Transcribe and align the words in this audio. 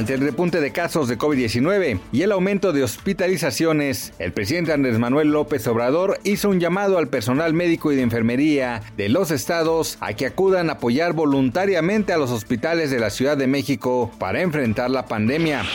Ante 0.00 0.14
el 0.14 0.22
repunte 0.22 0.62
de 0.62 0.72
casos 0.72 1.08
de 1.08 1.18
COVID-19 1.18 2.00
y 2.10 2.22
el 2.22 2.32
aumento 2.32 2.72
de 2.72 2.82
hospitalizaciones, 2.82 4.14
el 4.18 4.32
presidente 4.32 4.72
Andrés 4.72 4.98
Manuel 4.98 5.28
López 5.28 5.66
Obrador 5.66 6.18
hizo 6.24 6.48
un 6.48 6.58
llamado 6.58 6.96
al 6.96 7.08
personal 7.08 7.52
médico 7.52 7.92
y 7.92 7.96
de 7.96 8.00
enfermería 8.00 8.80
de 8.96 9.10
los 9.10 9.30
estados 9.30 9.98
a 10.00 10.14
que 10.14 10.24
acudan 10.24 10.70
a 10.70 10.72
apoyar 10.72 11.12
voluntariamente 11.12 12.14
a 12.14 12.16
los 12.16 12.30
hospitales 12.30 12.90
de 12.90 12.98
la 12.98 13.10
Ciudad 13.10 13.36
de 13.36 13.46
México 13.46 14.10
para 14.18 14.40
enfrentar 14.40 14.88
la 14.90 15.04
pandemia. 15.04 15.66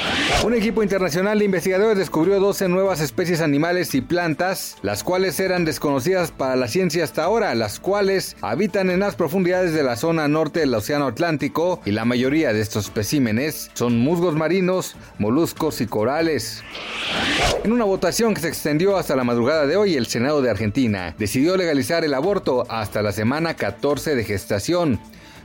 Un 0.44 0.56
equipo 0.56 0.82
internacional 0.82 1.38
de 1.38 1.46
investigadores 1.46 2.00
descubrió 2.00 2.40
12 2.40 2.68
nuevas 2.68 3.02
especies 3.02 3.42
animales 3.42 3.94
y 3.94 4.02
plantas, 4.02 4.78
las 4.82 5.04
cuales 5.04 5.40
eran 5.40 5.66
desconocidas 5.66 6.32
para 6.32 6.56
la 6.56 6.68
ciencia 6.68 7.04
hasta 7.04 7.26
ahora, 7.26 7.54
las 7.54 7.80
cuales 7.80 8.38
habitan 8.42 8.90
en 8.90 9.02
las 9.02 9.14
profundidades 9.14 9.76
de 9.76 9.84
la 9.84 9.96
zona 9.98 10.28
norte 10.28 10.62
del 10.62 10.74
Océano 10.74 11.06
Atlántico 11.06 11.80
y 11.86 11.92
la 11.92 12.06
mayoría 12.06 12.54
de 12.54 12.62
estos 12.62 12.86
especímenes 12.86 13.70
son 13.76 14.00
muy 14.00 14.15
marinos, 14.20 14.96
moluscos 15.18 15.82
y 15.82 15.88
corales. 15.88 16.64
En 17.64 17.72
una 17.72 17.84
votación 17.84 18.34
que 18.34 18.42
se 18.42 18.48
extendió 18.48 18.98
hasta 18.98 19.16
la 19.16 19.24
madrugada 19.24 19.66
de 19.66 19.78
hoy, 19.78 19.96
el 19.96 20.08
Senado 20.08 20.42
de 20.42 20.50
Argentina 20.50 21.16
decidió 21.18 21.58
legalizar 21.58 22.04
el 22.04 22.14
aborto 22.14 22.66
hasta 22.70 23.02
la 23.02 23.12
semana 23.12 23.56
14 23.56 24.16
de 24.16 24.24
gestación. 24.24 25.00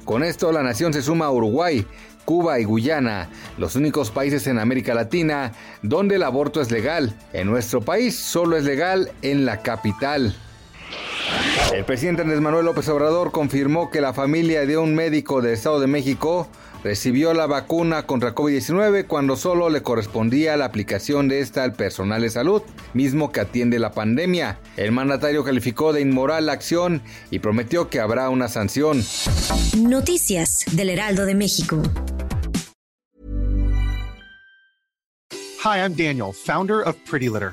Con 0.04 0.22
esto 0.22 0.52
la 0.52 0.62
nación 0.62 0.92
se 0.92 1.02
suma 1.02 1.26
a 1.26 1.30
Uruguay, 1.30 1.86
Cuba 2.24 2.60
y 2.60 2.64
Guyana, 2.64 3.28
los 3.58 3.76
únicos 3.76 4.10
países 4.10 4.46
en 4.46 4.58
América 4.58 4.94
Latina 4.94 5.52
donde 5.82 6.16
el 6.16 6.22
aborto 6.22 6.60
es 6.60 6.70
legal. 6.70 7.14
En 7.32 7.48
nuestro 7.48 7.80
país 7.80 8.18
solo 8.18 8.56
es 8.56 8.64
legal 8.64 9.10
en 9.22 9.44
la 9.44 9.62
capital. 9.62 10.34
El 11.72 11.84
presidente 11.84 12.22
Andrés 12.22 12.40
Manuel 12.40 12.64
López 12.64 12.88
Obrador 12.88 13.30
confirmó 13.30 13.90
que 13.90 14.00
la 14.00 14.12
familia 14.12 14.66
de 14.66 14.76
un 14.76 14.96
médico 14.96 15.40
del 15.40 15.54
Estado 15.54 15.78
de 15.78 15.86
México 15.86 16.48
recibió 16.82 17.32
la 17.32 17.46
vacuna 17.46 18.06
contra 18.06 18.34
COVID-19 18.34 19.06
cuando 19.06 19.36
solo 19.36 19.70
le 19.70 19.80
correspondía 19.80 20.56
la 20.56 20.64
aplicación 20.64 21.28
de 21.28 21.38
esta 21.38 21.62
al 21.62 21.74
personal 21.74 22.22
de 22.22 22.30
salud, 22.30 22.62
mismo 22.92 23.30
que 23.30 23.38
atiende 23.38 23.78
la 23.78 23.92
pandemia. 23.92 24.58
El 24.76 24.90
mandatario 24.90 25.44
calificó 25.44 25.92
de 25.92 26.00
inmoral 26.00 26.46
la 26.46 26.52
acción 26.52 27.02
y 27.30 27.38
prometió 27.38 27.88
que 27.88 28.00
habrá 28.00 28.30
una 28.30 28.48
sanción. 28.48 29.04
Noticias 29.78 30.64
del 30.72 30.90
Heraldo 30.90 31.24
de 31.24 31.36
México. 31.36 31.80
Hi, 35.62 35.78
I'm 35.78 35.94
Daniel, 35.94 36.32
founder 36.32 36.80
of 36.84 36.96
Pretty 37.08 37.28
Litter. 37.28 37.52